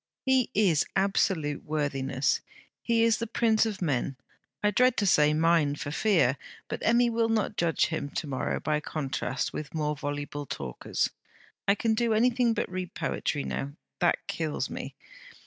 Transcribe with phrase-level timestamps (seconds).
[0.25, 2.41] 'He is absolute worthiness.
[2.81, 4.15] He is the prince of men:
[4.63, 5.75] I dread to say, mine!
[5.75, 6.37] for fear.
[6.67, 11.11] But Emmy will not judge him to morrow by contrast with more voluble talkers.
[11.67, 13.73] I can do anything but read poetry now.
[13.99, 14.95] That kills me!